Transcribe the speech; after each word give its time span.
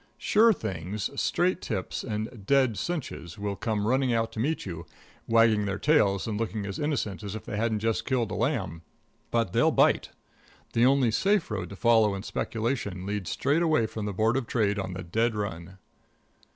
Sure 0.17 0.51
Things, 0.51 1.11
Straight 1.21 1.61
Tips 1.61 2.03
and 2.03 2.43
Dead 2.47 2.75
Cinches 2.75 3.37
will 3.37 3.55
come 3.55 3.85
running 3.85 4.11
out 4.11 4.31
to 4.31 4.39
meet 4.39 4.65
you, 4.65 4.83
wagging 5.27 5.65
their 5.65 5.77
tails 5.77 6.25
and 6.25 6.39
looking 6.39 6.65
as 6.65 6.79
innocent 6.79 7.21
as 7.21 7.35
if 7.35 7.45
they 7.45 7.55
hadn't 7.55 7.81
just 7.81 8.03
killed 8.03 8.31
a 8.31 8.33
lamb, 8.33 8.81
but 9.29 9.53
they'll 9.53 9.69
bite. 9.69 10.09
The 10.73 10.87
only 10.87 11.11
safe 11.11 11.51
road 11.51 11.69
to 11.69 11.75
follow 11.75 12.15
in 12.15 12.23
speculation 12.23 13.05
leads 13.05 13.29
straight 13.29 13.61
away 13.61 13.85
from 13.85 14.05
the 14.07 14.13
Board 14.13 14.37
of 14.37 14.47
Trade 14.47 14.79
on 14.79 14.93
the 14.93 15.03
dead 15.03 15.35
run. 15.35 15.77